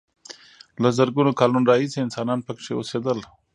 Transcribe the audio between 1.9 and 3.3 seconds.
انسانان پکې اوسېدل.